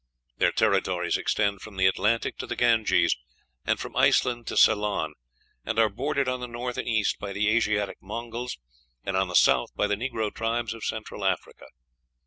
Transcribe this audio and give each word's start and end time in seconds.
Their 0.37 0.51
territories 0.51 1.15
extend 1.15 1.61
from 1.61 1.75
the 1.77 1.85
Atlantic 1.85 2.35
to 2.39 2.47
the 2.47 2.55
Ganges, 2.55 3.15
and 3.67 3.79
from 3.79 3.95
Iceland 3.95 4.47
to 4.47 4.57
Ceylon, 4.57 5.13
and 5.63 5.77
are 5.77 5.89
bordered 5.89 6.27
on 6.27 6.39
the 6.39 6.47
north 6.47 6.79
and 6.79 6.87
east 6.87 7.19
by 7.19 7.33
the 7.33 7.47
Asiatic 7.49 7.97
Mongols, 8.01 8.57
and 9.03 9.15
on 9.15 9.27
the 9.27 9.35
south 9.35 9.75
by 9.75 9.85
the 9.85 9.93
negro 9.93 10.33
tribes 10.33 10.73
of 10.73 10.83
Central 10.83 11.23
Africa. 11.23 11.67